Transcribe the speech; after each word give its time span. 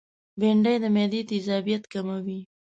بېنډۍ 0.39 0.75
د 0.83 0.85
معدې 0.95 1.21
تيزابیت 1.29 1.83
کموي 1.93 2.39